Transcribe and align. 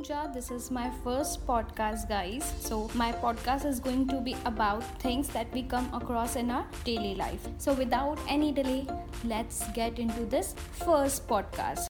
Pooja. 0.00 0.30
This 0.32 0.50
is 0.50 0.70
my 0.70 0.90
first 1.04 1.46
podcast, 1.46 2.08
guys. 2.08 2.54
So, 2.58 2.90
my 2.94 3.12
podcast 3.12 3.66
is 3.66 3.80
going 3.80 4.08
to 4.08 4.20
be 4.20 4.34
about 4.46 4.82
things 4.98 5.28
that 5.28 5.52
we 5.52 5.62
come 5.62 5.92
across 5.92 6.36
in 6.36 6.50
our 6.50 6.64
daily 6.84 7.14
life. 7.16 7.46
So, 7.58 7.74
without 7.74 8.18
any 8.26 8.50
delay, 8.50 8.86
let's 9.24 9.68
get 9.72 9.98
into 9.98 10.24
this 10.24 10.54
first 10.86 11.28
podcast. 11.28 11.86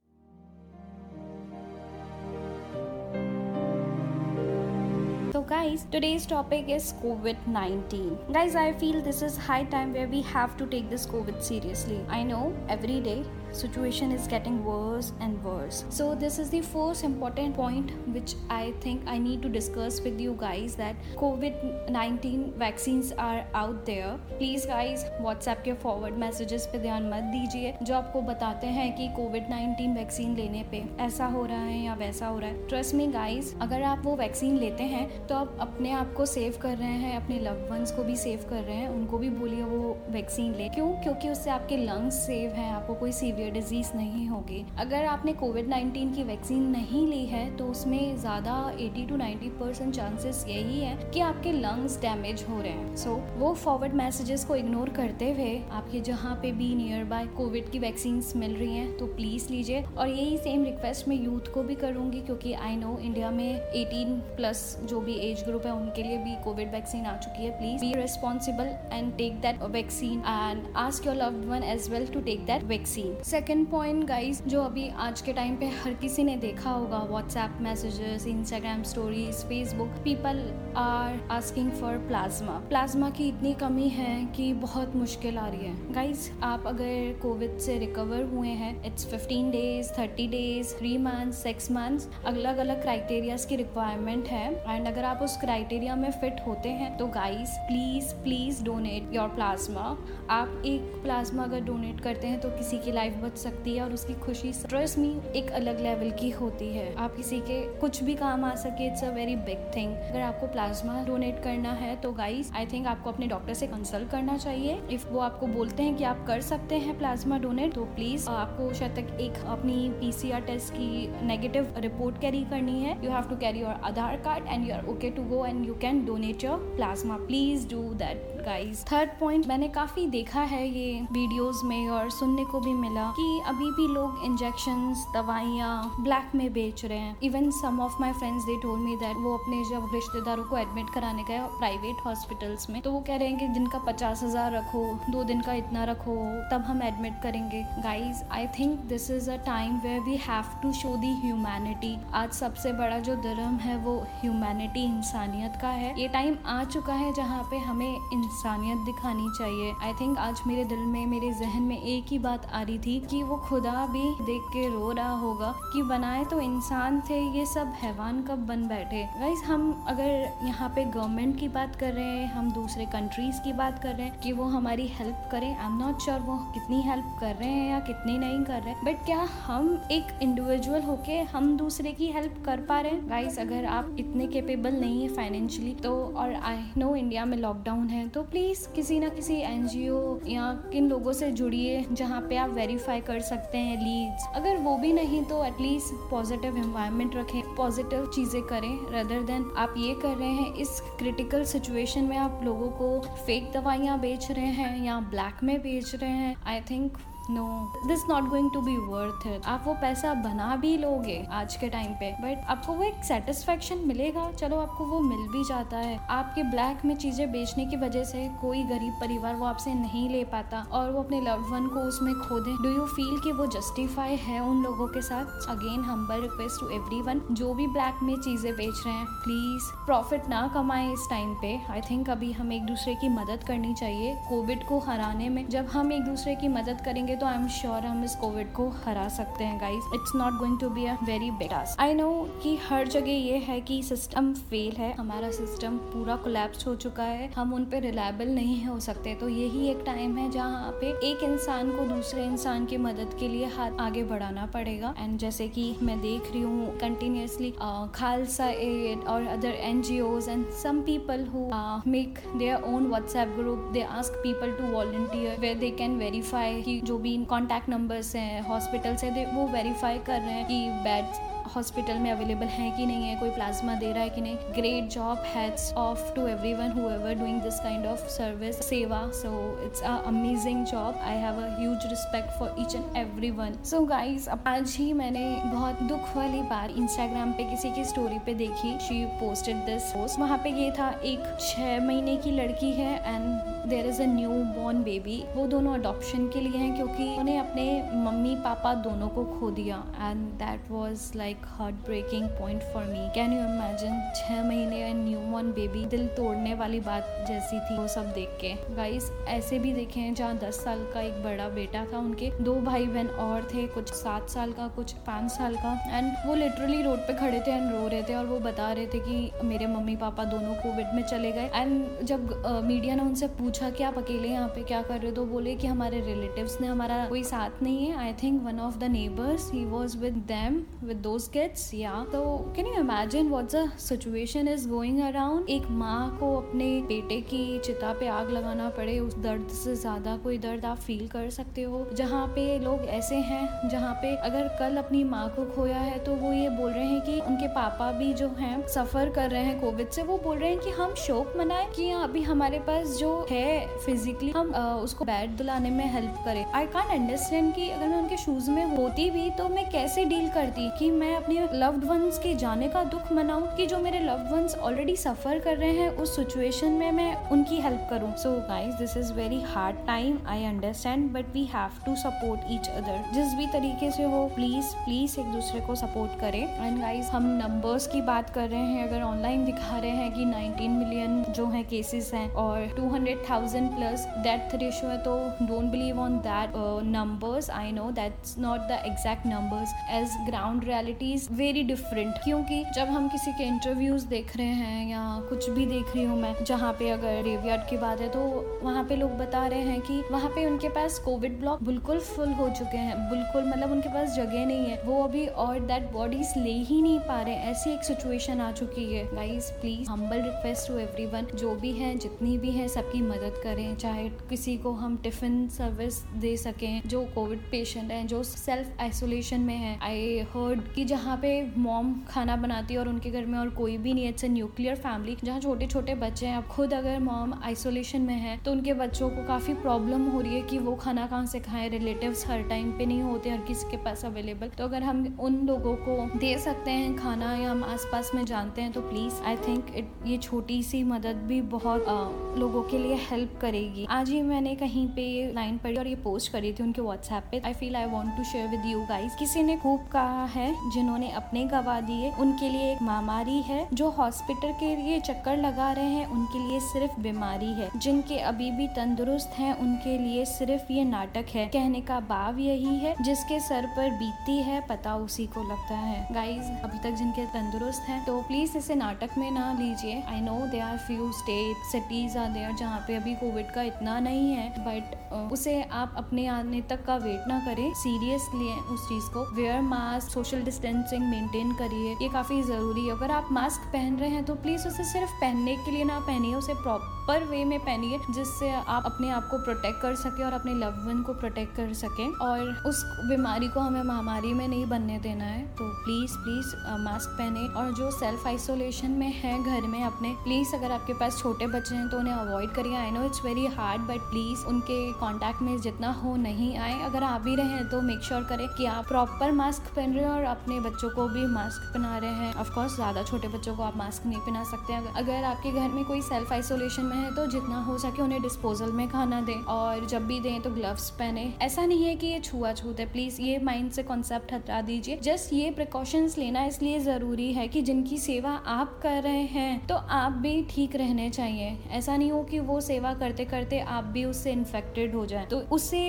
So 5.33 5.43
guys, 5.43 5.87
today's 5.93 6.27
topic 6.27 6.69
is 6.69 6.93
COVID-19. 7.03 8.33
Guys, 8.33 8.57
I 8.57 8.73
feel 8.73 9.01
this 9.01 9.23
is 9.23 9.37
high 9.37 9.63
time 9.65 9.95
where 9.95 10.09
we 10.09 10.23
have 10.23 10.57
to 10.57 10.67
take 10.67 10.91
this 10.91 11.07
COVID 11.07 11.43
seriously. 11.43 12.05
I 12.09 12.25
know 12.25 12.53
every 12.69 13.01
day 13.01 13.25
situation 13.53 14.13
is 14.17 14.27
getting 14.33 14.57
worse 14.65 15.09
and 15.21 15.39
worse. 15.45 15.79
So, 15.91 16.07
this 16.15 16.39
is 16.39 16.51
the 16.51 16.63
first 16.67 17.05
important 17.05 17.57
point 17.59 17.91
which 18.15 18.35
i 18.51 18.73
think 18.85 19.09
i 19.09 19.17
need 19.19 19.43
to 19.43 19.51
discuss 19.57 19.99
with 20.07 20.21
you 20.25 20.35
guys 20.43 20.77
that 20.77 20.95
covid-19 21.23 22.45
vaccines 22.63 23.13
are 23.27 23.41
out 23.63 23.79
there. 23.89 24.11
Please 24.39 24.69
guys 24.69 25.05
WhatsApp 25.21 25.63
के 25.65 25.73
forward 25.73 26.15
messages 26.15 26.67
पे 26.67 26.79
ध्यान 26.79 27.09
मत 27.09 27.23
दीजिए। 27.33 27.75
जो 27.83 27.95
आपको 27.95 28.23
बताते 28.23 28.67
हैं 28.67 28.97
कि 28.97 29.09
कोविड 29.09 29.49
19 29.49 29.97
वैक्सीन 29.97 30.37
लेने 30.37 30.65
पे 30.71 30.85
ऐसा 31.01 31.27
हो 31.27 31.45
रहा 31.47 31.63
है 31.63 31.79
या 31.85 31.95
वैसा 31.95 32.27
हो 32.27 32.39
रहा 32.39 32.49
है। 32.49 32.69
ट्रस्ट 32.69 32.95
मी 32.95 33.07
गाइज़ 33.07 33.55
अगर 33.61 33.83
आप 33.83 34.03
वो 34.05 34.17
वैक्सीन 34.17 34.57
लेते 34.57 34.85
हैं 34.85 35.27
तो 35.27 35.35
आप 35.35 35.57
अपने 35.61 35.93
आप 35.93 36.15
को 36.15 36.27
सेव 36.27 36.59
कर 36.63 36.77
रहे 36.77 36.89
हैं, 36.89 37.17
अपने 37.17 37.39
लव 37.41 37.69
वंस 37.71 37.93
को 37.93 38.03
भी 38.03 38.17
सेव 38.17 38.47
कर 38.51 38.63
रहे 38.63 38.77
हैं, 38.77 38.89
उनको 38.89 39.19
भी 39.19 39.31
बोलिए 39.31 39.63
वो 39.63 39.99
वैक्सीन 40.11 40.55
ले। 40.55 40.69
क्यों? 40.69 40.93
क्योंकि 40.93 41.29
उससे 41.29 41.51
आपके 41.51 41.77
लंग्स 41.77 42.15
सेव 42.15 42.51
हैं, 42.51 42.73
आपको 42.73 42.95
कोई 42.95 43.13
सीवियर 43.13 43.40
सीवियर 43.41 43.53
डिज़ीज़ 43.53 43.91
नहीं 43.97 44.27
होगी। 44.29 44.65
अगर 44.79 45.05
आपने 45.07 45.33
कोविड 45.33 45.69
19 45.69 46.15
की 46.15 46.23
वैक्सीन 46.25 46.63
नहीं 46.71 47.07
ली 47.07 47.25
है 47.27 47.45
तो 47.57 47.67
उसमें 47.67 48.17
ज़्यादा 48.17 48.55
80 48.79 49.07
टू 49.09 49.17
90 49.17 49.49
परसेंट 49.61 49.95
चांसेस 49.95 50.45
यही 50.49 50.81
है 50.81 50.97
कि 51.15 51.21
आपके 51.23 51.53
लंग्स 51.53 52.01
डैमेज 52.01 52.45
हो 52.49 52.61
रहे 52.61 52.73
हैं। 52.73 52.97
सो 52.97 53.11
so, 53.11 53.39
वो 53.39 53.53
फॉरवर्ड 53.55 53.95
मैसेजेस 53.95 54.45
को 54.45 54.57
इग्नोर 54.57 54.89
करते 54.97 55.31
हुए 55.33 55.57
आपके 55.73 56.01
जहाँ 56.01 56.35
पे 56.43 56.51
भी 56.53 56.75
नियर 56.75 57.05
बाय 57.05 57.27
कोविड 57.37 57.71
की 57.71 57.79
वैक्सीन 57.79 58.23
मिल 58.37 58.55
रही 58.57 58.75
हैं 58.75 58.97
तो 58.99 59.07
प्लीज़ 59.15 59.49
लीजिए। 59.51 59.83
और 59.83 60.09
यही 60.09 60.37
सेम 60.39 60.65
रिक्वेस्ट 60.65 61.09
मैं 61.09 61.17
यूथ 61.17 61.53
को 61.55 61.63
भी 61.63 61.75
करूँगी 61.77 62.21
क्योंकि 62.23 62.53
आई 62.61 62.77
नो 62.77 62.99
इंडिया 63.01 63.31
में 63.31 63.73
18 63.75 64.15
प्लस 64.37 64.63
जो 64.85 65.01
भी 65.01 65.15
एज 65.31 65.45
ग्रुप 65.45 65.67
है 65.67 65.73
उनके 65.73 66.03
लिए 66.03 66.19
भी 66.19 66.35
कोविड 66.45 66.73
वैक्सीन 66.73 67.07
आ 67.07 67.17
चुकी 67.19 67.45
है। 67.45 67.51
Please 67.59 67.81
be 67.81 67.93
responsible 67.95 68.75
and 68.93 69.13
take 69.17 69.41
that 69.41 69.63
vaccine 69.73 70.19
and 70.21 70.63
ask 70.79 71.07
your 71.07 71.17
loved 71.17 71.45
one 71.47 71.63
as 71.65 71.91
well 71.91 72.07
to 72.13 72.21
take 72.23 72.45
that 72.47 72.65
vaccine 72.67 73.17
second 73.31 73.67
point 73.71 74.05
guys 74.05 74.43
जो 74.45 74.63
अभी 74.63 74.89
आज 74.99 75.21
के 75.21 75.33
टाइम 75.33 75.57
पे 75.57 75.67
हर 75.75 75.93
किसी 75.95 76.23
ने 76.25 76.35
देखा 76.37 76.71
होगा 76.71 76.99
WhatsApp 77.11 77.59
messages 77.63 78.27
Instagram 78.27 78.83
stories 78.83 79.43
Facebook 79.49 79.89
people 80.05 80.41
are 80.77 81.21
asking 81.31 81.71
for 81.73 81.99
plasma 82.09 82.53
plasma 82.69 83.11
की 83.11 83.29
इतनी 83.29 83.53
कमी 83.61 83.89
है 83.89 84.25
कि 84.37 84.53
बहुत 84.55 84.97
मुश्किल 84.97 85.39
आ 85.39 85.47
रही 85.49 85.67
है। 85.67 85.93
गाइस 85.93 86.31
आप 86.43 86.67
अगर 86.67 87.19
कोविड 87.23 87.59
से 87.59 87.79
रिकवर 87.79 88.23
हुए 88.33 88.49
हैं 88.63 88.73
it's 88.87 89.07
fifteen 89.11 89.51
days 89.51 89.93
thirty 89.99 90.27
days 90.29 90.75
three 90.79 90.97
month 90.99 91.33
six 91.33 91.71
months 91.71 92.09
अलग 92.27 92.57
अलग 92.57 92.83
क्राइटेरियाज 92.83 93.45
की 93.45 93.57
रिक्वायरमेंट 93.57 94.29
है। 94.29 94.53
एंड 94.69 94.87
अगर 94.87 95.05
आप 95.05 95.23
उस 95.23 95.37
क्राइटेरिया 95.41 95.97
में 95.97 96.11
फिट 96.11 96.43
होते 96.47 96.69
हैं 96.81 96.97
तो 96.97 97.07
guys 97.19 97.55
please 97.69 98.13
please 98.25 98.63
donate 98.65 99.15
your 99.15 99.29
plasma 99.29 99.97
आप 100.31 100.63
एक 100.67 101.01
प्लाज्मा 101.03 101.43
अगर 101.43 101.65
डोनेट 101.65 102.01
करते 102.01 102.27
हैं 102.27 102.41
तो 102.41 102.51
किसी 102.51 102.79
की 102.79 102.93
लाइफ 102.93 103.19
बच 103.21 103.37
सकती 103.39 103.75
है 103.77 103.83
और 103.85 103.93
उसकी 103.95 104.15
खुशी 104.21 104.53
स्ट्रेस 104.53 104.97
में 104.99 105.33
एक 105.33 105.51
अलग 105.53 105.81
लेवल 105.81 106.11
की 106.21 106.31
होती 106.31 106.69
है। 106.69 106.95
आप 106.97 107.17
किसी 107.17 107.41
के 107.41 107.61
कुछ 107.81 108.03
भी 108.05 108.15
काम 108.15 108.45
आ 108.45 108.55
सके 108.57 108.87
it's 108.87 109.05
a 109.05 109.11
very 109.11 109.37
big 109.39 109.71
thing 109.77 109.95
अगर 109.95 110.21
आपको 110.23 110.47
प्लाज्मा 110.49 111.03
डोनेट 111.05 111.43
करना 111.45 111.73
है 111.75 111.95
तो 112.01 112.13
गाइस 112.13 112.53
आई 112.57 112.67
थिंक 112.67 112.87
आपको 112.87 113.11
अपने 113.11 113.27
डॉक्टर 113.27 113.55
से 113.55 113.67
कंसल्ट 113.67 114.11
करना 114.11 114.37
चाहिए। 114.39 114.81
इफ़ 114.93 115.07
वो 115.09 115.21
आपको 115.21 115.47
बोलते 115.49 115.83
हैं 115.83 115.97
कि 115.97 116.05
आप 116.05 116.25
कर 116.27 116.41
सकते 116.43 116.79
हैं 116.79 116.97
प्लाज्मा 116.99 117.39
डोनेट 117.39 117.75
तो 117.75 117.85
प्लीज़ 117.95 118.29
आपको 118.31 118.73
शायद 118.75 118.97
तक 118.97 119.21
एक 119.21 119.45
अपनी 119.49 119.89
पीसीआर 120.01 120.41
टेस्ट 120.43 120.73
की 120.75 121.27
नेगेटिव 121.27 121.75
रिपोर्ट 121.79 122.21
कैरी 122.21 122.45
करनी 122.51 122.79
है। 122.83 122.97
You 123.05 123.11
have 123.11 123.29
to 123.31 123.37
carry 123.37 123.61
your 123.61 123.81
Aadhaar 123.85 124.17
card 124.25 124.47
and 124.49 124.69
you 124.69 124.75
are 124.75 124.87
okay 124.87 125.11
to 125.11 125.23
go 125.27 125.45
and 125.47 125.67
you 125.67 125.75
can 125.81 126.05
donate 126.07 126.45
your 126.45 126.59
plasma 126.77 127.17
please 127.27 127.69
do 127.69 127.83
that 127.97 128.40
guys 128.41 128.85
third 128.87 129.11
point 129.21 129.47
मैंने 129.47 129.69
काफ़ी 129.69 130.07
देखा 130.11 130.41
है 130.51 130.67
ये 130.69 131.01
वीडियोस 131.13 131.61
में 131.65 131.89
और 131.91 132.11
सुनने 132.11 132.45
को 132.45 132.61
भी 132.61 132.73
मिला 132.75 133.07
कि 133.17 133.41
अभी 133.47 133.71
भी 133.73 133.87
लोग 133.95 134.25
इंजेक्शन 134.25 134.93
दवाइयाँ 135.15 135.73
ब्लैक 136.01 136.35
में 136.35 136.53
बेच 136.53 136.85
रहे 136.85 136.99
हैं. 136.99 137.17
Even 137.23 137.51
some 137.53 137.81
of 137.81 137.97
my 138.01 138.13
friends 138.13 138.45
they 138.45 138.57
told 138.63 138.79
me 138.79 138.97
that 138.97 139.17
वो 139.17 139.35
अपने 139.35 139.63
जब 139.71 139.91
रिश्तेदारों 139.95 140.45
को 140.45 140.57
एडमिट 140.59 140.91
कराने 140.95 141.25
गए 141.25 141.39
प्राइवेट 141.59 142.05
हॉस्पिटल्स 142.07 142.69
में 142.71 142.81
तो 142.83 142.93
वो 142.93 143.01
कह 143.07 143.17
रहे 143.17 143.29
हैं 143.29 143.39
कि 143.39 143.49
दिन 143.49 143.67
का 143.67 143.79
पचास 143.87 144.23
हज़ार 144.23 144.53
रखो, 144.53 144.85
दो 145.11 145.25
दिन 145.25 145.41
का 145.41 145.55
इतना 145.55 145.85
रखो, 145.85 146.17
तब 146.51 146.65
हम 146.67 146.83
एडमिट 146.83 147.21
करेंगे. 147.23 147.63
Guys 147.83 148.23
I 148.33 148.47
think 148.59 148.79
this 148.89 149.11
is 149.11 149.31
a 149.31 149.37
time 149.47 149.79
where 149.81 150.01
we 150.01 150.17
have 150.29 150.59
to 150.63 150.73
show 150.73 150.97
the 150.97 151.13
humanity 151.23 151.97
आज 152.15 152.33
सबसे 152.33 152.73
बड़ा 152.73 152.99
जो 153.01 153.17
धर्म 153.23 153.57
है 153.59 153.77
वो 153.85 153.99
ह्यूमैनिटी 154.23 154.85
इंसानियत 154.87 155.59
का 155.63 155.69
है. 155.71 155.95
ये 156.01 156.09
टाइम 156.09 156.37
आ 156.47 156.63
चुका 156.67 156.95
है 156.95 157.13
जहाँ 157.15 157.43
पे 157.51 157.59
हमें 157.61 157.89
इंसानियत 158.31 158.79
दिखानी 158.79 159.29
चाहिए। 159.39 159.73
आई 159.83 159.93
थिंक 160.01 160.19
आज 160.19 160.41
मेरे 160.47 160.65
दिल 160.65 160.79
में, 160.81 161.07
मेरे 161.07 161.31
जहन 161.35 161.63
में 161.63 161.77
एक 161.77 162.11
ही 162.11 162.19
बात 162.19 162.45
आ 162.47 162.61
रही 162.63 162.79
थी 162.79 162.99
कि 163.11 163.23
वो 163.23 163.37
खुदा 163.39 163.87
भी 163.87 164.03
देख 164.25 164.43
के 164.53 164.67
रो 164.69 164.91
रहा 164.93 165.17
होगा 165.19 165.53
कि 165.73 165.83
बनाए 165.83 166.25
तो 166.25 166.41
इंसान 166.41 167.01
थे, 167.01 167.19
ये 167.39 167.47
सब 167.47 167.73
हैवान 167.77 168.23
कब 168.23 168.47
बन 168.47 168.63
बैठे। 168.69 169.03
गाइस 169.19 169.43
हम 169.45 169.73
अगर 169.89 170.45
यहाँ 170.45 170.69
पे 170.69 170.85
गवर्नमेंट 170.87 171.39
की 171.41 171.49
बात 171.49 171.77
कर 171.77 171.93
रहे 171.93 172.05
हैं, 172.05 172.31
हम 172.33 172.53
दूसरे 172.53 172.87
कंट्रीज़ 172.87 173.41
की 173.45 173.53
बात 173.53 173.83
कर 173.83 173.95
रहे 173.95 174.07
हैं, 174.07 174.21
कि 174.21 174.33
वो 174.33 174.45
हमारी 174.51 174.87
हेल्प 174.91 175.29
करें 175.33 175.49
आई 175.49 175.67
एम 175.67 175.79
नॉट 175.79 176.01
श्योर 176.01 176.21
वो 176.21 176.37
कितनी 176.55 176.81
हेल्प 176.83 177.17
कर 177.21 177.35
रहे 177.35 177.49
हैं 177.49 177.71
या 177.71 177.81
कितनी 177.81 178.17
नहीं 178.19 178.43
कर 178.45 178.63
रहे। 178.63 178.75
बट 178.85 179.05
क्या 179.07 179.27
हम 179.47 179.77
एक 179.93 180.19
इंडिविजुअल 180.23 180.83
होके 180.83 181.19
हम 181.35 181.57
दूसरे 181.57 181.93
की 181.93 182.13
हेल्प 182.13 182.43
कर 182.47 182.61
पा 182.69 182.81
रहे 182.81 182.93
हैं? 182.93 183.09
गाइस 183.11 183.39
अगर 183.39 183.65
आप 183.79 183.95
इतने 183.99 184.27
केपेबल 184.29 184.81
नहीं 184.81 185.03
है 185.03 185.09
फाइनेंशियली 185.17 185.75
तो 185.83 185.93
और 186.17 186.35
आई 186.35 186.59
नो 186.77 186.95
इंडिया 186.97 187.25
में 187.25 187.37
लॉकडाउन 187.39 187.89
है 187.89 188.09
तो 188.09 188.20
प्लीज़ 188.23 188.67
किसी 188.69 188.99
ना 189.01 189.09
किसी 189.09 189.35
एनजीओ 189.35 189.99
या 190.27 190.53
किन 190.73 190.89
लोगों 190.89 191.13
से 191.13 191.31
जुड़िए 191.33 191.85
जहाँ 191.93 192.21
पे 192.21 192.37
आप 192.37 192.51
वेरीफाई 192.51 193.01
कर 193.01 193.21
सकते 193.21 193.59
हैं 193.59 193.77
लीड्स 193.77 194.27
अगर 194.35 194.57
वो 194.57 194.77
भी 194.77 194.93
नहीं 194.93 195.23
तो 195.25 195.45
एटलीस्ट 195.45 195.95
पॉजिटिव 196.11 196.57
इन्वायरमेंट 196.57 197.17
रखें 197.17 197.55
पॉजिटिव 197.57 198.11
चीज़ें 198.15 198.43
करें 198.43 198.77
रदर 198.93 199.23
देन 199.23 199.51
आप 199.59 199.75
ये 199.77 199.95
कर 199.95 200.17
रहे 200.17 200.29
हैं, 200.29 200.55
इस 200.55 200.81
क्रिटिकल 200.99 201.45
सिचुएशन 201.45 202.05
में 202.05 202.17
आप 202.17 202.41
लोगों 202.45 202.69
को 202.71 202.99
फेक 203.27 203.51
दवाइयाँ 203.53 203.99
बेच 204.01 204.31
रहे 204.31 204.51
हैं 204.55 204.85
या 204.85 204.99
ब्लैक 205.11 205.43
में 205.45 205.59
बेच 205.61 205.95
रहे 205.95 206.11
हैं। 206.11 206.35
I 206.47 206.61
think 206.61 206.99
no 207.31 207.47
this 207.87 208.05
not 208.09 208.29
going 208.29 208.51
to 208.51 208.61
be 208.61 208.77
worth 208.79 209.27
it 209.27 209.47
आप 209.47 209.65
वो 209.67 209.75
पैसा 209.81 210.13
बना 210.23 210.55
भी 210.57 210.77
लोगे 210.77 211.19
आज 211.33 211.57
के 211.57 211.69
टाइम 211.69 211.93
पे 211.95 212.11
बट 212.21 212.45
आपको 212.49 212.73
वो 212.73 212.85
एक 212.85 213.05
सेटिस्फेक्शन 213.05 213.79
मिलेगा। 213.87 214.31
चलो, 214.33 214.57
आपको 214.57 214.85
वो 214.85 215.01
मिल 215.01 215.27
भी 215.29 215.45
जाता 215.45 215.79
है। 215.79 215.97
आपके 216.11 216.43
ब्लैक 216.43 216.85
में 216.85 216.95
चीज़ें 216.97 217.31
बेचने 217.33 217.67
की 217.67 217.77
वजह 217.77 218.05
से 218.05 218.29
कोई 218.41 218.63
गरीब 218.65 218.95
परिवार 219.01 219.35
वो 219.35 219.47
आपसे 219.47 219.75
नहीं 219.75 220.09
ले 220.09 220.23
पाता 220.27 220.65
और 220.73 220.91
वो 220.91 221.03
अपने 221.03 221.21
लव 221.21 221.49
वन 221.53 221.67
को 221.67 221.81
उसमें 221.81 222.15
खो 222.15 222.41
दे 222.41 222.57
डू 222.63 222.71
यू 222.71 222.87
फील 222.87 223.19
कि 223.21 223.33
वो 223.33 223.47
जस्टिफाई 223.49 224.17
है 224.19 224.41
उन 224.41 224.63
लोगों 224.63 224.87
के 224.89 225.03
साथ? 225.03 225.49
Again 225.51 225.85
humble 225.85 226.21
request 226.23 226.61
to 226.61 226.69
every 226.71 226.99
जो 227.33 227.53
भी 227.55 227.67
ब्लैक 227.69 228.03
में 228.03 228.15
चीज़ें 228.17 228.53
बेच 228.55 228.83
रहे 228.87 228.95
हैं 228.95 229.07
प्लीज़ 229.25 229.71
प्रॉफिट 229.87 230.29
ना 230.29 230.47
कमाए 230.55 230.93
इस 230.93 231.07
टाइम 231.11 231.35
पे। 231.35 231.55
आई 231.71 231.81
थिंक 231.81 232.11
अभी 232.11 232.31
हम 232.33 232.53
एक 232.53 232.65
दूसरे 232.67 232.95
की 232.95 233.09
मदद 233.09 233.45
करनी 233.45 233.73
चाहिए। 233.75 234.15
कोविड 234.29 234.67
को 234.67 234.79
हराने 234.81 235.29
में, 235.29 235.49
जब 235.49 235.67
हम 235.69 235.93
एक 235.93 236.03
दूसरे 236.03 236.35
की 236.35 236.49
मदद 236.49 236.81
करेंगे 236.85 237.17
तो 237.21 237.27
आई 237.27 237.35
एम 237.35 237.47
श्योर 237.49 237.85
हम 237.87 238.05
इस 238.05 238.15
कोविड 238.17 238.53
को 238.53 238.69
हरा 238.85 239.07
सकते 239.09 239.45
हैं 239.45 239.61
guys 239.61 239.91
it's 239.95 240.13
not 240.17 240.39
going 240.39 240.59
to 240.61 240.69
be 240.71 240.85
a 240.87 240.93
very 241.05 241.31
big 241.31 241.53
I 241.81 241.95
know 241.95 242.11
कि 242.43 242.55
हर 242.69 242.87
जगह 242.89 243.11
ये 243.11 243.37
है 243.39 243.61
कि 243.61 243.83
सिस्टम 243.83 244.33
फेल 244.51 244.77
है, 244.77 244.93
हमारा 244.93 245.31
सिस्टम 245.31 245.77
पूरा 245.93 246.17
कोलेप्स 246.17 246.67
हो 246.67 246.75
चुका 246.77 247.03
है, 247.03 247.29
हम 247.33 247.53
उन 247.55 247.65
पे 247.65 247.81
रिलायबल 247.81 248.29
नहीं 248.35 248.65
हो 248.65 248.79
सकते 248.81 249.15
तो 249.15 249.29
यही 249.29 249.69
एक 249.71 249.83
टाइम 249.87 250.17
है 250.19 250.31
जहाँ 250.31 250.71
पे 250.81 250.91
एक 251.11 251.25
इंसान 251.25 251.73
को 251.73 251.85
दूसरे 251.85 252.25
इंसान 252.25 252.65
की 252.67 252.77
मदद 252.77 253.17
के 253.21 253.29
लिए 253.29 253.47
हाथ 253.57 253.81
आगे 253.81 254.05
बढ़ाना 254.05 254.47
पड़ेगा. 254.55 254.95
एंड 254.99 255.19
जैसे 255.19 255.49
कि 255.49 255.75
मैं 255.83 256.01
देख 256.01 256.33
रही 256.33 256.43
हूँ 256.43 256.79
कंटिन्यूसली 256.79 257.53
खालसा 257.95 258.49
एड 258.49 259.05
और 259.09 259.27
other 259.27 259.61
N 259.69 259.83
G 259.83 260.01
Os 260.01 260.29
and 260.29 260.49
some 260.63 260.81
people 260.81 261.27
who 261.27 261.47
make 261.91 262.23
their 262.37 262.75
own 262.75 262.87
WhatsApp 262.87 263.37
group 263.39 263.71
they 263.73 263.83
ask 263.99 264.21
people 264.23 264.57
to 264.59 264.73
volunteer 264.73 265.41
where 265.41 265.59
they 265.59 265.71
can 265.83 265.99
verify 265.99 266.61
कि 266.63 266.81
जो 266.81 266.99
भी 266.99 267.10
कॉन्टैक्ट 267.31 267.69
नंबर्स 267.69 268.15
हैं 268.17 268.41
हॉस्पिटल 268.43 268.97
से 268.97 269.11
वो 269.27 269.47
वेरीफाई 269.49 269.99
कर 269.99 270.21
रहे 270.21 270.33
हैं 270.33 270.47
कि 270.47 270.69
बेड्स 270.85 271.21
हॉस्पिटल 271.55 271.99
में 271.99 272.11
अवेलेबल 272.11 272.47
है 272.47 272.71
कि 272.71 272.85
नहीं 272.87 273.05
है, 273.05 273.15
कोई 273.17 273.31
प्लाज्मा 273.31 273.75
दे 273.75 273.91
रहा 273.93 274.03
है 274.03 274.11
कि 274.11 274.21
नहीं। 274.21 274.37
Great 274.55 274.89
job 274.91 275.23
hats 275.27 275.73
off 275.75 276.13
to 276.15 276.27
every 276.27 276.53
one 276.55 276.71
who 276.73 276.91
ever 276.91 277.15
doing 277.15 277.41
this 277.43 277.59
kind 277.61 277.87
of 277.87 278.07
service 278.09 278.57
सेवा। 278.67 279.01
So 279.13 279.31
it's 279.67 279.83
a 279.83 279.97
amazing 280.07 280.65
job 280.67 281.01
I 281.05 281.17
have 281.17 281.41
a 281.43 281.49
huge 281.59 281.87
respect 281.87 282.39
for 282.39 282.55
each 282.61 282.75
and 282.75 282.97
every 282.97 283.31
one 283.31 283.57
so 283.65 283.81
guys 283.87 284.29
आज 284.31 284.77
ही 284.79 284.93
मैंने 284.93 285.25
बहुत 285.45 285.83
दुख 285.83 286.17
वाली 286.17 286.43
बात 286.43 286.77
Instagram 286.77 287.33
पे 287.33 287.45
किसी 287.45 287.71
की 287.71 287.85
स्टोरी 287.85 288.19
पे 288.19 288.35
देखी। 288.35 288.79
शी 288.81 289.05
पोस्टेड 289.21 289.57
दिस 289.67 289.91
पोस्ट 289.93 290.19
वहाँ 290.21 290.39
पे 290.39 290.51
ये 290.63 290.71
था, 290.71 290.91
एक 291.05 291.37
छह 291.41 291.85
महीने 291.87 292.17
की 292.17 292.31
लड़की 292.31 292.71
है 292.73 292.95
and 293.07 293.60
there 293.69 293.87
is 293.87 294.01
a 294.03 294.07
newborn 294.55 294.83
baby 294.83 295.17
वो 295.35 295.47
दोनों 295.47 295.73
अडोप्शन 295.75 296.29
के 296.29 296.41
लिए 296.41 296.59
हैं 296.59 296.75
क्योंकि 296.77 297.05
उन्हें 297.19 297.39
अपने 297.39 297.65
मम्मी 298.05 298.35
पापा 298.45 298.73
दोनों 298.85 299.09
को 299.09 299.25
खो 299.33 299.51
दिया। 299.51 299.77
And 300.01 300.25
that 300.39 300.71
was 300.71 301.11
like 301.17 301.47
heart 301.47 301.75
breaking 301.87 302.29
point 302.39 302.63
for 302.73 302.85
me 302.85 303.09
can 303.15 303.33
you 303.33 303.41
imagine 303.41 304.01
छः 304.17 304.43
महीने 304.45 304.81
एंड 304.81 305.05
बॉर्न 305.31 305.51
बेबी 305.53 305.85
दिल 305.87 306.07
तोड़ने 306.17 306.55
वाली 306.55 306.81
बात 306.81 307.25
जैसी 307.29 307.59
थी 307.61 307.77
वो 307.77 307.87
सब 307.89 308.13
देख 308.13 308.37
के। 308.41 308.53
गाइस 308.77 309.11
ऐसे 309.29 309.59
भी 309.59 309.73
देखे 309.73 310.01
हैं 310.01 310.15
जहाँ 310.15 310.37
दस 310.39 310.63
साल 310.65 310.85
का 310.95 311.01
एक 311.03 311.23
बड़ा 311.25 311.49
बेटा 311.51 311.85
था, 311.85 311.99
उनके 311.99 312.31
दो 312.41 312.55
भाई 312.63 312.87
बहन 312.87 313.07
और 313.21 313.49
थे 313.55 313.67
कुछ 313.69 313.93
सात 313.93 314.29
साल 314.31 314.53
का, 314.53 314.69
कुछ 314.77 314.93
पाँच 315.07 315.31
साल 315.31 315.57
का। 315.57 315.73
एंड 315.89 316.13
वो 316.27 316.35
लिटरली 316.35 316.83
रोड 316.83 316.99
पे 317.01 317.15
खड़े 317.15 317.41
थे 317.41 317.51
एंड 317.53 317.73
रो 317.73 317.87
रहे 317.87 318.03
थे 318.03 318.15
और 318.15 318.27
वो 318.27 318.39
बता 318.41 318.73
रहे 318.73 318.87
थे 318.87 318.99
कि 319.01 319.47
मेरे 319.47 319.67
मम्मी 319.67 319.97
पापा 319.97 320.25
दोनों 320.27 320.55
कोविड 320.57 320.95
में 320.95 321.03
चले 321.05 321.33
गए। 321.33 321.51
एंड 321.55 322.05
जब 322.07 322.63
मीडिया 322.65 322.95
ने 322.95 323.03
उनसे 323.03 323.27
पूछा 323.39 323.71
कि 323.71 323.85
आप 323.85 323.99
अकेले 323.99 324.29
यहाँ 324.29 324.49
पे 324.49 324.63
क्या 324.65 324.83
कर 324.83 324.99
रहे 324.99 325.09
हो 325.09 325.15
तो 325.17 325.25
बोले 325.27 325.55
कि 325.55 325.67
हमारे 325.67 326.01
रिलेटिव्स 326.01 326.61
ने 326.61 326.67
हमारा 326.67 327.05
कोई 327.09 327.23
साथ 327.25 327.63
नहीं 327.63 327.87
है। 327.87 327.97
I 327.99 328.13
think 328.13 328.43
one 328.45 328.61
of 328.61 328.79
the 328.79 328.85
neighbours 328.91 329.51
he 329.53 329.65
was 329.67 329.97
with 329.99 330.15
them 330.29 330.63
with 330.85 331.07
kids 331.33 331.73
या 331.75 332.05
तो 332.13 332.23
can 332.57 332.67
you 332.67 332.75
imagine 332.75 333.29
what's 333.31 333.55
the 333.55 333.71
situation 333.79 334.49
is 334.49 334.69
going 334.69 335.01
around 335.03 335.30
एक 335.49 335.67
माँ 335.71 336.17
को 336.21 336.35
अपने 336.37 336.65
बेटे 336.89 337.21
की 337.21 337.59
चिता 337.59 337.93
पे 337.93 338.09
आग 338.09 338.31
लगाना 338.31 338.69
पड़े 338.71 338.99
उस 338.99 339.17
दर्द 339.19 339.49
से 339.55 339.75
ज़्यादा 339.77 340.17
कोई 340.17 340.39
दर्द 340.39 340.65
आप 340.65 340.79
फील 340.79 341.07
कर 341.09 341.29
सकते 341.31 341.63
हो। 341.63 341.85
जहाँ 341.95 342.27
पे 342.27 342.59
लोग 342.59 342.85
ऐसे 342.91 343.17
हैं 343.17 343.69
जहाँ 343.69 343.93
पे 343.95 344.15
अगर 344.19 344.49
कल 344.59 344.77
अपनी 344.77 345.03
माँ 345.05 345.29
को 345.29 345.45
खोया 345.55 345.79
है 345.79 345.99
तो 345.99 346.15
वो 346.15 346.33
ये 346.33 346.49
बोल 346.51 346.71
रहे 346.71 346.87
हैं 346.87 347.01
कि 347.01 347.19
उनके 347.21 347.49
पापा 347.49 347.91
भी 347.93 348.13
जो 348.15 348.29
हैं 348.39 348.67
सफ़र 348.69 349.11
कर 349.11 349.31
रहे 349.31 349.43
हैं 349.43 349.61
कोविड 349.61 349.91
से 349.91 350.03
वो 350.03 350.19
बोल 350.19 350.39
रहे 350.39 350.51
हैं 350.51 350.59
कि 350.59 350.71
हम 350.71 350.95
शोक 350.97 351.35
मनाएँ 351.37 351.69
कि 351.71 351.91
अभी 351.93 352.23
हमारे 352.23 352.59
पास 352.59 352.97
जो 352.99 353.27
है 353.31 353.79
फिजिकली 353.79 354.31
हम 354.31 354.55
आ, 354.55 354.75
उसको 354.75 355.05
बैड 355.05 355.37
दिलाने 355.37 355.71
में 355.71 355.85
हेल्प 355.93 356.23
करें। 356.25 356.45
आई 356.45 356.67
कान 356.67 356.89
अंडरस्टैंड 356.89 357.55
कि 357.55 357.69
अगर 357.71 357.89
मैं 357.89 357.99
उनके 357.99 358.17
शूज़ 358.17 358.51
में 358.51 358.65
होती 358.77 359.11
भी 359.11 359.29
तो 359.31 359.49
मैं 359.49 359.69
कैसे 359.71 360.05
डील 360.05 360.29
करती 360.29 360.71
कि 360.79 360.91
मैं 360.91 361.15
अपने 361.17 361.49
लव्ड 361.55 361.85
वंस 361.85 362.19
के 362.19 362.35
जाने 362.35 362.69
का 362.69 362.85
दुख 362.85 363.13
मनाऊं 363.13 363.47
कि 363.57 363.67
जो 363.67 363.79
मेरे 363.79 363.99
लव्ड 363.99 364.33
वंस 364.33 364.55
ऑलरेडी 364.55 364.97
कर 365.15 365.57
रहे 365.57 365.71
हैं 365.73 365.89
उस 365.97 366.15
सिचुएशन 366.17 366.73
में 366.73 366.91
मैं 366.93 367.29
उनकी 367.31 367.57
हेल्प 367.61 367.87
करूँ। 367.91 368.13
So 368.17 368.31
guys 368.49 368.75
this 368.75 368.97
is 368.97 369.13
very 369.13 369.41
hard 369.43 369.77
time 369.87 370.19
I 370.29 370.45
understand 370.45 371.11
but 371.13 371.33
we 371.35 371.45
have 371.45 371.71
to 371.87 371.95
support 371.97 372.41
each 372.51 372.69
other 372.69 373.05
जिस 373.15 373.35
भी 373.35 373.47
तरीके 373.53 373.91
से 373.91 374.03
हो 374.05 374.25
प्लीज़ 374.35 374.75
प्लीज़ 374.85 375.19
एक 375.21 375.27
दूसरे 375.27 375.61
को 375.61 375.75
सपोर्ट 375.75 376.19
करें। 376.21 376.41
एंड 376.41 376.81
गाइस 376.81 377.11
हम 377.11 377.27
नंबर्स 377.37 377.87
की 377.87 378.03
बात 378.03 378.31
कर 378.31 378.49
रहे 378.49 378.61
हैं 378.61 378.87
अगर 378.89 379.03
ऑनलाइन 379.03 379.45
दिखा 379.45 379.79
रहे 379.79 379.91
हैं 379.91 380.13
कि 380.13 380.25
19 380.25 380.69
मिलियन 380.69 381.23
जो 381.37 381.47
है 381.47 381.63
केसेस 381.65 382.11
हैं 382.15 382.29
और 382.35 382.67
200,000 382.77 383.29
थाउज़ेंड 383.31 383.71
प्लस 383.77 384.07
डेथ 384.19 384.55
रेशो 384.55 384.89
है 384.89 384.99
तो 385.03 385.17
don't 385.47 385.71
believe 385.73 386.01
on 386.01 386.19
that 386.19 386.57
numbers 386.87 387.51
I 387.51 387.73
know 387.73 387.91
that's 387.91 388.39
not 388.39 388.61
the 388.61 388.81
exact 388.87 389.27
numbers 389.27 389.75
as 389.91 390.17
ground 390.27 390.65
reality 390.65 391.13
is 391.13 391.29
very 391.33 391.63
different 391.63 392.15
क्योंकि 392.25 392.65
जब 392.75 392.89
हम 392.89 393.09
किसी 393.09 393.33
के 393.33 393.45
इंटरव्यूज़ 393.45 394.07
देख 394.07 394.37
रहे 394.37 394.47
हैं 394.47 394.89
या 394.91 395.00
कुछ 395.29 395.49
भी 395.51 395.65
देख 395.67 395.95
रही 395.95 396.05
हूँ 396.05 396.19
मैं, 396.21 396.35
जहाँ 396.45 396.73
पे 396.79 396.89
अगर 396.91 397.23
रेवयार्ड 397.25 397.69
की 397.71 397.77
बात 397.77 398.01
है 398.01 398.09
तो 398.09 398.21
वहाँ 398.63 398.85
पे 398.85 398.97
लोग 398.97 399.17
बता 399.19 399.47
रहे 399.47 399.61
हैं 399.61 399.81
कि 399.81 400.01
वहाँ 400.11 400.31
पे 400.31 400.45
उनके 400.47 400.69
पास 400.69 400.99
कोविड 400.99 401.39
ब्लॉक 401.41 401.63
बिल्कुल 401.63 401.99
फुल 402.01 402.33
हो 402.33 402.49
चुके 402.51 402.77
हैं। 402.79 402.97
बिल्कुल 403.11 403.49
मतलब 403.49 403.73
उनके 403.73 403.89
पास 403.89 404.15
जगह 404.17 404.47
नहीं 404.47 404.67
है। 404.67 404.81
वो 404.85 405.03
अभी 405.05 405.27
और 405.27 405.59
दैट 405.61 405.91
बॉडीज 405.93 406.33
ले 406.37 406.53
ही 406.53 406.81
नहीं 406.83 406.99
पा 407.01 407.21
रहे 407.21 407.35
ऐसी 407.51 407.71
एक 407.71 407.85
सिचुएशन 407.85 408.41
आ 408.41 408.51
चुकी 408.53 408.85
है। 408.95 409.05
Guys 409.15 409.51
please 409.61 409.91
humble 409.91 410.23
request 410.23 410.69
to 410.69 410.79
every 410.79 411.09
जो 411.37 411.55
भी 411.55 411.73
है, 411.73 411.95
जितनी 411.97 412.37
भी 412.39 412.51
है, 412.51 412.67
सबकी 412.69 413.01
मदद 413.03 413.41
करें। 413.43 413.77
चाहे 413.77 414.09
किसी 414.29 414.57
को 414.57 414.73
हम 414.73 414.97
टिफ़िन 414.97 415.49
सर्विस 415.49 416.03
दे 416.17 416.37
सकें, 416.37 416.81
जो 416.87 417.03
कोविड 417.15 417.41
पेशेंट 417.51 417.91
हैं, 417.91 418.07
जो 418.07 418.23
सेल्फ 418.23 418.81
आइसोलेशन 418.81 419.41
में 419.41 419.57
है। 419.57 419.79
आई 419.83 420.19
हर्ड 420.33 420.63
कि 420.75 420.85
जहाँ 420.85 421.17
पे 421.17 421.31
मॉम 421.59 421.95
खाना 422.09 422.37
बनाती 422.37 422.75
है 422.75 422.81
और 422.81 422.89
उनके 422.89 423.11
घर 423.11 423.27
में 423.27 423.39
और 423.39 423.49
कोई 423.53 423.77
भी 423.79 423.95
नहीं 423.95 424.09
इट्स 424.09 424.25
ए 424.25 424.29
न्यूक्लियर 424.29 424.75
फैमिली 424.91 425.17
जहाँ 425.25 425.41
छोटे 425.41 425.67
छोटे 425.67 425.95
बच्चे 425.95 426.27
हैं 426.27 426.37
अब 426.37 426.45
खुद 426.45 426.73
अगर 426.75 426.99
मॉम 427.01 427.33
आइसोलेशन 427.45 428.03
में 428.03 428.15
है 428.15 428.37
तो 428.39 428.53
उनके 428.53 428.73
बच्चों 428.75 429.09
को 429.11 429.27
काफ़ी 429.27 429.55
प्रॉब्लम 429.55 430.07
हो 430.11 430.21
रही 430.21 430.35
है 430.35 430.41
कि 430.43 430.59
वो 430.59 430.75
खाना 430.75 431.07
कहाँ 431.07 431.27
से 431.27 431.41
खाएँ 431.41 431.69
रिलेटिव 431.69 432.17
हर 432.29 432.43
टाइम 432.43 432.73
पे 432.73 432.87
नहीं 432.87 433.03
होते 433.03 433.31
हर 433.31 433.41
किसी 433.41 433.71
के 433.71 433.77
पास 433.77 434.05
अवेलेबल 434.05 434.49
तो 434.49 434.65
अगर 434.65 434.83
हम 434.83 435.05
उन 435.21 435.37
लोगों 435.47 435.75
को 435.79 436.19
दे 436.19 436.37
सकते 436.39 436.71
हैं 436.71 436.95
खाना 436.97 437.35
या 437.37 437.51
हम 437.51 437.63
आसपास 437.65 438.11
में 438.15 438.25
जानते 438.25 438.63
हैं 438.63 438.73
तो 438.73 438.81
प्लीज़ 438.81 439.21
आई 439.23 439.37
थिंक 439.37 439.91
ये 440.07 440.19
छोटी 440.19 440.63
सी 440.63 440.83
मदद 440.85 441.23
भी 441.29 441.41
बहुत 441.55 441.89
आ, 441.89 441.95
लोगों 442.39 442.63
के 442.63 442.79
लिए 442.79 442.95
हेल्प 443.11 443.39
करेगी। 443.41 443.87
आज 443.91 444.11
ही 444.11 444.23
मैंने 444.23 444.55
कहीं 444.55 444.87
पे 444.89 445.03
ये 445.03 445.31
लाइन 445.33 445.59
पढ़ी 445.59 445.77
और 445.77 445.87
ये 445.87 445.95
पोस्ट 446.05 446.33
करी 446.33 446.53
थी 446.53 446.63
उनके 446.63 446.83
व्हाट्सएप 446.83 447.25
पे। 447.31 447.41
I 447.45 447.55
feel 447.55 447.77
I 447.77 447.87
want 447.87 448.17
to 448.17 448.25
share 448.25 448.49
with 448.49 448.67
you 448.67 448.81
guys 448.81 449.19
किसी 449.19 449.43
ने 449.43 449.57
खूब 449.57 449.87
कहा 449.93 450.25
है 450.27 450.51
जिन्होंने 450.71 451.11
अपने 451.13 451.45
गवा 451.45 451.81
दिए 451.81 452.13
उनके 452.21 452.49
लिए 452.49 452.73
एक 452.73 452.83
महामारी 452.83 453.41
है 453.43 453.67
जो 453.75 453.89
हॉस्पिटल 453.91 454.53
के 454.53 454.75
लिए 454.81 455.01
चक्कर 455.01 455.37
लगा 455.37 455.71
रहे 455.73 455.85
हैं, 455.85 456.07
उनके 456.07 456.39
लिए 456.39 456.61
सिर्फ़ 456.63 457.01
बीमारी 457.01 457.53
है। 457.53 457.69
जिनके 457.77 458.19
अभी 458.21 458.51
भी 458.51 458.67
तंदुरुस्त 458.69 459.39
हैं, 459.39 459.53
उनके 459.57 459.97
लिए 459.99 460.25
सिर्फ़ 460.25 460.73
ये 460.73 460.85
नाटक 460.85 461.27
है। 461.35 461.47
कहने 461.49 461.81
का 461.81 462.01
भाव 462.01 462.39
यही 462.39 462.77
है, 462.77 462.95
जिसके 463.01 463.39
सर 463.41 463.67
पर 463.77 463.91
बीतती 463.93 464.37
है, 464.43 464.61
पता 464.69 464.95
उसी 464.97 465.27
को 465.27 465.43
लगता 465.43 465.77
है। 465.77 466.07
गाइज़ 466.13 466.51
अभी 466.65 466.79
तक 466.81 466.97
जिनके 466.97 467.25
तंदुरुस्त 467.29 467.89
हैं 467.89 468.05
तो 468.05 468.21
प्लीज़ 468.23 468.57
इसे 468.59 468.75
नाटक 468.75 469.19
में 469.19 469.31
ना 469.31 469.53
लीजिए। 469.53 470.03
I 470.03 470.21
know 470.21 470.37
they 470.47 470.61
are 470.61 470.77
few 470.79 471.11
state 471.13 471.65
cities 471.67 472.19
are 472.19 472.31
there 472.31 472.55
जहाँ 472.55 472.85
पे 472.89 472.95
अभी 472.97 473.15
कोविड 473.15 473.51
का 473.51 473.63
इतना 473.63 473.99
नहीं 474.01 474.33
है 474.33 474.49
बट 474.59 475.33
उसे 475.33 475.63
आप 475.63 475.95
अपने 475.97 476.27
आने 476.29 476.61
तक 476.61 476.85
का 476.87 476.97
वेट 476.97 477.29
ना 477.29 477.39
करें। 477.41 477.73
सीरियसली 477.75 478.53
उस 478.75 478.89
चीज़ 478.89 479.11
को 479.15 479.25
wear 479.35 479.61
mask 479.63 480.11
social 480.11 480.43
distancing 480.43 481.05
maintain 481.07 481.53
करिए। 481.55 481.93
ये 482.03 482.09
काफ़ी 482.09 482.43
ज़रूरी 482.43 482.87
है। 482.87 482.93
अगर 482.93 483.11
आप 483.11 483.29
मास्क 483.33 483.71
पहन 483.73 483.97
रहे 483.97 484.11
हैं 484.11 484.25
तो 484.25 484.35
प्लीज़ 484.37 484.67
उसे 484.71 484.85
सिर्फ़ 484.85 485.13
पहनने 485.21 485.57
के 485.57 485.71
लिए 485.71 485.85
ना 485.85 485.99
पहनिए 486.01 486.35
उसे 486.35 486.55
प्रॉपर 487.01 487.25
वे 487.27 487.45
में 487.45 487.59
पहनिए, 487.61 487.99
जिससे 488.11 488.51
आप 488.51 488.85
अपने 488.87 489.09
आप 489.11 489.29
को 489.29 489.39
प्रोटेक्ट 489.39 489.81
कर 489.83 489.95
सके 489.97 490.23
और 490.23 490.33
अपने 490.33 490.55
लव 490.55 490.75
वन 490.87 491.03
को 491.03 491.13
प्रोटेक्ट 491.15 491.55
कर 491.57 491.73
सके। 491.75 492.09
और 492.21 492.63
उस 492.67 492.83
बीमारी 493.09 493.49
को 493.49 493.61
हमें 493.61 493.83
महामारी 493.83 494.33
में 494.35 494.47
नहीं 494.49 494.67
बनने 494.69 494.99
देना 495.01 495.25
है। 495.25 495.43
तो 495.59 495.69
प्लीज़ 495.85 496.17
प्लीज़ 496.17 496.55
मास्क 496.81 497.11
पहने 497.19 497.47
और 497.51 497.73
जो 497.75 497.91
सेल्फ 497.91 498.27
आइसोलेशन 498.27 498.91
में 498.93 499.13
है 499.15 499.33
घर 499.45 499.67
में 499.69 499.83
अपने 499.85 500.13
प्लीज़ 500.25 500.55
अगर 500.57 500.73
आपके 500.73 500.95
पास 500.95 501.19
छोटे 501.19 501.47
बच्चे 501.49 501.75
हैं 501.75 501.89
तो 501.91 501.99
उन्हें 501.99 502.15
अवॉइड 502.15 502.51
करिए। 502.55 502.77
I 502.77 502.91
know 502.91 503.05
it's 503.05 503.25
very 503.25 503.47
hard 503.57 503.83
but 503.83 504.11
please 504.11 504.45
उनके 504.49 504.81
कॉन्टेक्ट 505.01 505.43
में 505.43 505.57
जितना 505.61 505.93
हो 506.03 506.15
नहीं 506.19 506.57
आए। 506.59 506.79
अगर 506.85 507.03
आप 507.05 507.21
भी 507.21 507.35
रहे 507.37 507.65
तो 507.71 507.81
मेक 507.83 508.03
श्योर 508.03 508.21
sure 508.21 508.29
करें 508.29 508.47
कि 508.49 508.67
आप 508.67 508.87
प्रॉपर 508.89 509.33
मास्क 509.33 509.73
पहन 509.77 509.95
रहे 509.95 510.05
हैं 510.05 510.11
और 510.11 510.25
अपने 510.27 510.61
बच्चों 510.61 510.91
को 510.91 511.09
भी 511.09 511.27
मास्क 511.29 511.73
पहना 511.73 511.97
रहे 511.99 512.11
हैं। 512.13 512.35
ऑफकोर्स 512.37 512.75
ज़्यादा 512.75 513.03
छोटे 513.03 513.29
बच्चों 513.29 513.57
को 513.57 513.63
आप 513.63 513.77
मास्क 513.77 514.07
नहीं 514.07 514.21
पहना 514.21 514.45
सकते। 514.45 514.75
अगर 514.99 515.25
आपके 515.25 515.51
घर 515.53 515.69
में 515.71 515.85
कोई 515.85 516.01
सेल्फ 516.03 516.33
आइसोलेशन 516.33 516.89
में 516.91 516.97
है 516.97 517.15
तो 517.15 517.27
जितना 517.29 517.63
हो 517.65 517.77
सके 517.79 518.03
उन्हें 518.03 518.21
डिस्पोजल 518.23 518.73
में 518.73 518.89
खाना 518.89 519.21
दें 519.21 519.41
और 519.53 519.87
जब 519.87 520.07
भी 520.07 520.19
दें 520.21 520.41
तो 520.43 520.51
ग्लव्स 520.51 520.89
पहने। 520.91 521.23
ऐसा 521.43 521.67
नहीं 521.67 521.85
है 521.85 521.95
कि 521.97 522.07
ये 522.07 522.21
छुआछूत 522.21 522.81
है। 522.81 522.91
प्लीज़ 522.93 523.21
ये 523.23 523.39
माइंड 523.41 523.71
से 523.71 523.83
कॉन्सेप्ट 523.83 524.33
हटा 524.33 524.61
दीजिए। 524.63 524.99
जस्ट 525.03 525.33
ये 525.33 525.51
प्रिकॉशंस 525.53 526.19
लेना 526.19 526.45
इसलिए 526.47 526.81
ज़रूरी 526.81 527.33
है 527.33 527.47
कि 527.49 527.63
जिनकी 527.63 527.99
सेवा 528.01 528.33
आप 528.49 528.79
कर 528.83 529.03
रहे 529.03 529.25
हैं 529.29 529.67
तो 529.67 529.75
आप 529.75 530.13
भी 530.23 530.43
ठीक 530.51 530.77
रहने 530.77 531.11
चाहिए। 531.13 531.59
ऐसा 531.71 531.97
नहीं 531.97 532.13
हो 532.13 532.23
कि 532.25 532.41
वो 532.41 532.61
सेवा 532.61 532.79
सेवा 532.81 532.93
करते 532.97 533.25
करते 533.25 533.59
आप 533.61 533.85
भी 533.85 534.05
उससे 534.05 534.33
इन्फेक्टेड 534.33 534.95
हो 534.95 535.05
जाए। 535.07 535.27
तो 535.27 535.39
उससे 535.53 535.81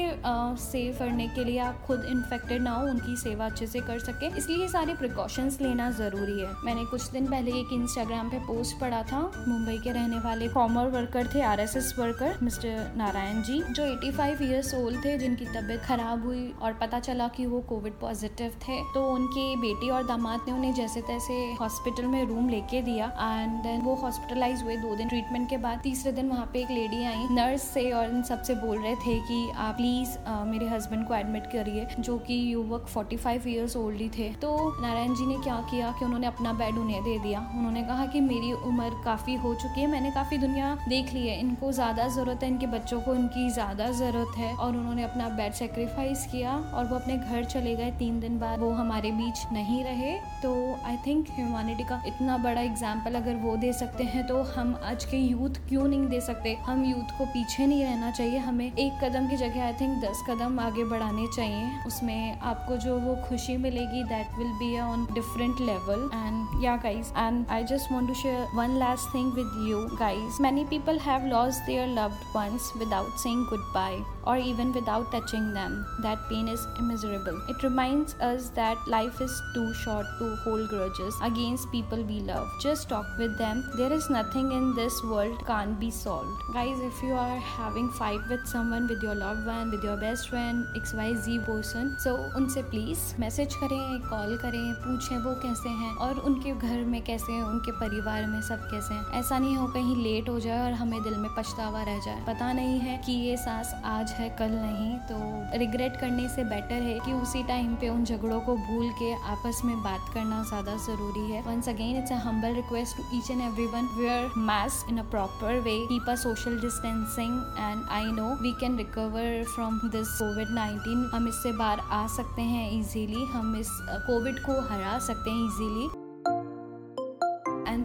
सेव 0.61 0.95
करने 0.99 1.27
के 1.27 1.43
लिए 1.43 1.59
आप 1.59 1.81
खुद 1.87 2.05
इन्फेक्टेड 2.05 2.61
ना 2.61 2.71
हो, 2.71 2.87
उनकी 2.87 3.15
सेवा 3.17 3.45
अच्छे 3.45 3.67
से 3.67 3.79
कर 3.79 3.99
सके। 3.99 4.27
इसलिए 4.37 4.67
सारे 4.67 4.93
प्रिकॉशंस 4.93 5.59
लेना 5.61 5.89
ज़रूरी 5.91 6.39
है। 6.41 6.49
मैंने 6.65 6.83
कुछ 6.85 7.09
दिन 7.11 7.27
पहले 7.27 7.51
एक 7.51 7.69
इंस्टाग्राम 7.73 8.29
पे 8.29 8.39
पोस्ट 8.47 8.79
पढ़ा 8.79 9.01
था, 9.03 9.21
मुंबई 9.47 9.77
के 9.77 9.91
रहने 9.91 10.19
वाले 10.19 10.49
फॉर्मर 10.49 10.89
वर्कर 10.91 11.27
थे 11.33 11.41
RSS 11.43 11.93
worker 11.99 12.37
mister 12.43 12.93
Narayan 12.97 13.41
ji 13.41 13.61
जो 13.71 13.85
85 13.87 14.41
ईयर्स 14.41 14.73
ओल्ड 14.75 15.03
थे, 15.05 15.17
जिनकी 15.17 15.45
तबीयत 15.47 15.81
खराब 15.81 16.25
हुई 16.25 16.53
और 16.61 16.73
पता 16.81 16.99
चला 16.99 17.27
कि 17.27 17.45
वो 17.45 17.59
कोविड 17.69 17.93
पॉजिटिव 18.01 18.55
थे 18.61 18.79
तो 18.93 19.05
उनकी 19.11 19.55
बेटी 19.57 19.89
और 19.89 20.05
दामाद 20.07 20.45
ने 20.47 20.53
उन्हें 20.53 20.73
जैसे 20.73 21.01
तैसे 21.03 21.33
हॉस्पिटल 21.61 22.05
में 22.07 22.25
रूम 22.27 22.49
लेके 22.49 22.81
दिया 22.81 23.05
एंड 23.21 23.51
देन 23.63 23.81
वो 23.81 23.95
हॉस्पिटलाइज 23.97 24.63
हुए 24.63 24.75
दो 24.77 24.95
दिन 24.95 25.07
ट्रीटमेंट 25.07 25.49
के 25.49 25.57
बाद। 25.59 25.79
तीसरे 25.83 26.11
दिन 26.11 26.29
वहाँ 26.29 26.49
पे 26.53 26.59
एक 26.61 26.71
लेडी 26.71 27.03
आई 27.05 27.27
नर्स 27.31 27.67
से 27.69 27.89
और 27.91 28.05
इन 28.05 28.23
सबसे 28.23 28.55
बोल 28.57 28.77
रहे 28.77 28.95
थे 28.97 29.17
कि 29.21 29.49
आप 29.57 29.75
प्लीज़ 29.75 30.17
मेरे 30.47 30.67
हस्बैंड 30.67 31.07
को 31.07 31.15
एडमिट 31.15 31.45
करिए, 31.47 31.87
जो 31.99 32.17
कि 32.19 32.41
युवक 32.53 32.87
45 32.89 33.47
ईयर्स 33.47 33.75
ओल्ड 33.77 34.01
ही 34.01 34.09
थे। 34.09 34.29
तो 34.41 34.51
नारायण 34.81 35.13
जी 35.15 35.25
ने 35.25 35.37
क्या 35.43 35.55
किया 35.71 35.91
कि 35.99 36.05
उन्होंने 36.05 36.27
अपना 36.27 36.53
बेड 36.53 36.77
उन्हें 36.77 37.03
दे 37.03 37.17
दिया। 37.19 37.39
उन्होंने 37.55 37.83
कहा 37.83 38.05
कि 38.05 38.21
मेरी 38.21 38.51
उम्र 38.53 38.89
काफ़ी 39.05 39.35
हो 39.37 39.53
चुकी 39.55 39.81
है, 39.81 39.87
मैंने 39.87 40.11
काफ़ी 40.11 40.37
दुनिया 40.37 40.75
देख 40.89 41.13
ली 41.13 41.27
है 41.27 41.39
इनको 41.39 41.71
ज़्यादा 41.71 42.07
ज़रूरत 42.07 42.43
है, 42.43 42.49
इनके 42.49 42.67
बच्चों 42.67 42.99
को 43.01 43.13
इनकी 43.15 43.49
ज़्यादा 43.51 43.89
ज़रूरत 43.93 44.37
है 44.37 44.53
और 44.55 44.75
उन्होंने 44.77 45.03
अपना 45.03 45.27
बेड 45.31 45.53
सेक्रीफाइस 45.53 46.25
किया 46.31 46.55
और 46.73 46.85
वो 46.85 46.95
अपने 46.95 47.17
घर 47.17 47.43
चले 47.45 47.75
गए। 47.75 47.91
तीन 47.99 48.19
दिन 48.19 48.39
बाद 48.39 48.59
वो 48.59 48.69
हमारे 48.73 49.11
बीच 49.13 49.45
नहीं 49.53 49.83
रहे। 49.83 50.13
तो 50.41 50.53
आई 50.85 50.97
थिंक 51.07 51.27
ह्यूमैनिटी 51.31 51.83
का 51.83 52.01
इतना 52.07 52.37
बड़ा 52.39 52.61
एग्ज़ाम्पल 52.61 53.15
अगर 53.15 53.35
वो 53.41 53.55
दे 53.57 53.71
सकते 53.73 54.03
हैं 54.05 54.25
तो 54.27 54.41
हम 54.55 54.75
आज 54.83 55.05
के 55.05 55.17
यूथ 55.17 55.59
क्यों 55.69 55.87
नहीं 55.87 56.07
दे 56.09 56.21
सकते? 56.21 56.53
हम 56.65 56.83
यूथ 56.85 57.17
को 57.17 57.25
पीछे 57.27 57.67
नहीं 57.67 57.83
रहना 57.83 58.11
चाहिए। 58.11 58.37
हमें 58.39 58.65
एक 58.65 58.99
कदम 59.03 59.27
की 59.29 59.37
जगह 59.37 59.65
आई 59.65 59.73
थिंक 59.81 59.97
दस 60.03 60.23
कदम 60.29 60.59
आगे 60.59 60.83
बढ़ाने 60.85 61.27
चाहिए। 61.35 61.69
उसमें 61.87 62.39
आपको 62.41 62.77
जो 62.77 62.97
वो 62.99 63.15
खुशी 63.27 63.57
मिलेगी 63.59 64.03
that 64.05 64.37
will 64.37 64.51
be 64.59 64.79
on 64.81 65.05
different 65.13 65.61
level 65.61 66.09
and 66.15 66.63
yeah 66.63 66.75
guys 66.83 67.13
and 67.17 67.45
I 67.49 67.63
just 67.65 67.91
want 67.91 68.07
to 68.07 68.13
share 68.15 68.47
one 68.55 68.77
last 68.79 69.13
thing 69.15 69.31
with 69.33 69.69
you 69.69 69.85
guys 69.97 70.41
many 70.41 70.65
People 70.70 70.98
have 70.98 71.26
loss 71.26 71.56
their 71.66 71.88
loved 71.88 72.36
ones 72.36 72.72
without 72.76 73.16
saying 73.18 73.46
good 73.46 73.72
bye 73.74 74.02
or 74.26 74.36
even 74.36 74.72
without 74.72 75.10
touching 75.12 75.52
them. 75.52 75.86
That 76.00 76.28
pain 76.28 76.48
is 76.48 76.66
immeasurable. 76.78 77.40
It 77.48 77.62
reminds 77.62 78.14
us 78.14 78.50
that 78.50 78.76
life 78.88 79.20
is 79.20 79.40
too 79.54 79.72
short 79.74 80.06
to 80.18 80.36
hold 80.36 80.68
grudges 80.68 81.14
against 81.22 81.70
people 81.70 82.02
we 82.02 82.20
love. 82.20 82.48
Just 82.60 82.88
talk 82.88 83.06
with 83.18 83.38
them. 83.38 83.64
There 83.76 83.92
is 83.92 84.10
nothing 84.10 84.52
in 84.52 84.74
this 84.74 85.02
world 85.04 85.46
can't 85.46 85.78
be 85.78 85.90
solved. 85.90 86.42
Guys, 86.52 86.80
if 86.80 87.02
you 87.02 87.14
are 87.14 87.38
having 87.38 87.88
fight 87.90 88.20
with 88.28 88.46
someone, 88.46 88.88
with 88.88 89.02
your 89.02 89.14
loved 89.14 89.46
one, 89.46 89.70
with 89.70 89.84
your 89.84 89.96
best 89.96 90.28
friend, 90.28 90.66
XYZ 90.74 91.38
person, 91.46 91.94
so 92.04 92.16
उनसे 92.36 92.62
please 92.70 92.98
message 93.20 93.54
करें 93.54 94.00
call 94.08 94.36
करें 94.38 94.74
पूछें 94.82 95.18
वो 95.24 95.34
कैसे 95.42 95.68
हैं 95.68 95.94
और 96.06 96.18
उनके 96.30 96.52
घर 96.52 96.84
में 96.92 97.00
कैसे 97.04 97.32
हैं 97.32 97.42
उनके 97.42 97.72
परिवार 97.80 98.26
में 98.26 98.40
सब 98.48 98.68
कैसे 98.70 98.94
हैं 98.94 99.20
ऐसा 99.20 99.38
नहीं 99.38 99.56
हो 99.56 99.66
कहीं 99.74 99.96
लेट 100.02 100.28
हो 100.28 100.38
जाए 100.40 100.59
और 100.61 100.73
हमें 100.73 101.01
दिल 101.03 101.15
में 101.17 101.29
पछतावा 101.37 101.83
रह 101.83 101.99
जाए। 102.05 102.23
पता 102.27 102.51
नहीं 102.53 102.79
है 102.79 102.97
कि 103.05 103.11
ये 103.13 103.35
सांस 103.37 103.73
आज 103.85 104.11
है, 104.11 104.29
कल 104.39 104.51
नहीं 104.51 104.97
तो 105.09 105.57
रिग्रेट 105.59 105.99
करने 105.99 106.27
से 106.29 106.43
बेटर 106.45 106.81
है 106.83 106.97
कि 106.99 107.13
उसी 107.13 107.43
टाइम 107.43 107.75
पे 107.75 107.89
उन 107.89 108.03
झगड़ों 108.05 108.39
को 108.41 108.55
भूल 108.57 108.89
के 108.99 109.11
आपस 109.31 109.61
में 109.65 109.75
बात 109.83 110.11
करना 110.13 110.43
ज़्यादा 110.43 110.75
ज़रूरी 110.85 111.29
है। 111.31 111.41
Once 111.41 111.69
again 111.69 111.97
it's 111.97 112.11
a 112.11 112.15
humble 112.25 112.53
request 112.55 112.97
to 112.97 113.03
each 113.17 113.31
and 113.31 113.41
every 113.41 113.65
one 113.67 113.89
wear 113.97 114.31
mask 114.39 114.89
in 114.89 114.97
a 114.97 115.03
proper 115.11 115.59
way 115.59 115.77
keep 115.87 116.09
a 116.09 116.15
social 116.23 116.59
distancing 116.61 117.39
and 117.59 117.83
I 117.91 118.11
know 118.11 118.29
we 118.41 118.51
can 118.59 118.77
recover 118.77 119.43
from 119.55 119.79
this 119.87 120.17
Covid 120.19 120.53
nineteen 120.55 121.09
हम 121.13 121.27
इससे 121.27 121.51
बाहर 121.57 121.79
आ 121.91 122.05
सकते 122.17 122.41
हैं 122.43 122.69
easily 122.71 123.25
हम 123.33 123.55
इस 123.55 123.69
Covid 124.07 124.39
को 124.45 124.59
हरा 124.69 124.97
सकते 125.07 125.29
हैं 125.29 125.45
easily 125.45 125.89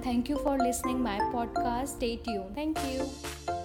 thank 0.07 0.29
you 0.29 0.39
for 0.39 0.57
listening 0.57 1.03
my 1.03 1.19
podcast. 1.35 1.97
Stay 1.99 2.17
tuned. 2.17 2.55
Thank 2.55 2.79
you 2.87 3.56